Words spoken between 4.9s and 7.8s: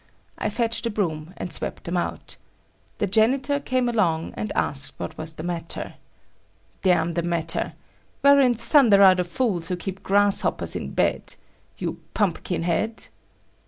what was the matter. "Damn the matter!